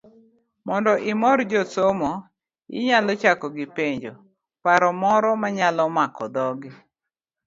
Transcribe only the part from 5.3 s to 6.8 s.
manyalo mako dhogi.